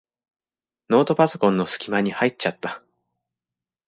[0.89, 2.81] ノートパソコンのすき間に入っちゃった。